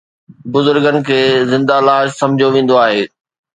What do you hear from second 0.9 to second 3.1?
کي زنده لاش سمجهيو ويندو آهي